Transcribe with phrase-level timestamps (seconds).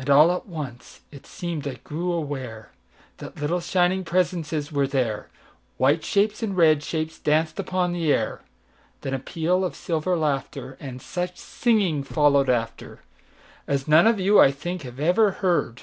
[0.00, 6.42] And all at once it seem'd I grew awareThat little, shining presences were there,—White shapes
[6.42, 8.40] and red shapes danced upon the air;
[9.02, 14.50] Then a peal of silver laughter, And such singing followed afterAs none of you, I
[14.50, 15.82] think, have ever heard.